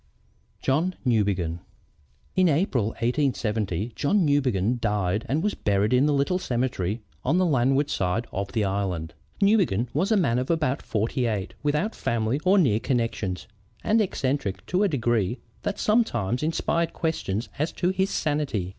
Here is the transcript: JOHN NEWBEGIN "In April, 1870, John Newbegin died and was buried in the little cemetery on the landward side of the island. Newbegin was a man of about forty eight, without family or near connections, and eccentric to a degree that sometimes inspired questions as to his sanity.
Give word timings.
JOHN 0.63 0.95
NEWBEGIN 1.05 1.59
"In 2.35 2.49
April, 2.49 2.85
1870, 2.85 3.91
John 3.95 4.25
Newbegin 4.25 4.79
died 4.79 5.27
and 5.29 5.43
was 5.43 5.53
buried 5.53 5.93
in 5.93 6.07
the 6.07 6.11
little 6.13 6.39
cemetery 6.39 7.03
on 7.23 7.37
the 7.37 7.45
landward 7.45 7.87
side 7.91 8.25
of 8.31 8.51
the 8.53 8.63
island. 8.65 9.13
Newbegin 9.43 9.89
was 9.93 10.11
a 10.11 10.17
man 10.17 10.39
of 10.39 10.49
about 10.49 10.81
forty 10.81 11.27
eight, 11.27 11.53
without 11.61 11.93
family 11.93 12.39
or 12.43 12.57
near 12.57 12.79
connections, 12.79 13.47
and 13.83 14.01
eccentric 14.01 14.65
to 14.65 14.81
a 14.81 14.87
degree 14.89 15.37
that 15.61 15.77
sometimes 15.77 16.41
inspired 16.41 16.93
questions 16.93 17.49
as 17.59 17.71
to 17.73 17.89
his 17.89 18.09
sanity. 18.09 18.69